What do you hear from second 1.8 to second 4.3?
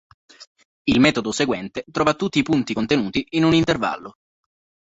trova tutti i punti contenuti in un intervallo.